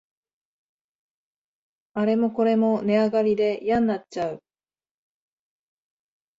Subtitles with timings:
[1.93, 4.43] あれもこれも値上がりでやんなっちゃう